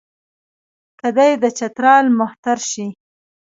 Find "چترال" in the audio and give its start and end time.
1.57-2.05